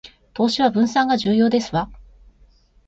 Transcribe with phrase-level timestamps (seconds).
[0.33, 1.87] 投資は分散が重要ですわ